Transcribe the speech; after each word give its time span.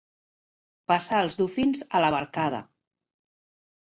Passar 0.91 1.19
els 1.25 1.37
dofins 1.41 1.83
a 1.99 2.01
la 2.05 2.09
barcada. 2.15 2.63